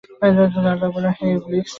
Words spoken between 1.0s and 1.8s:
হে ইবলীস!